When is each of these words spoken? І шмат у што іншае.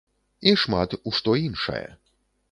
І 0.51 0.53
шмат 0.61 0.95
у 1.11 1.13
што 1.17 1.35
іншае. 1.47 1.83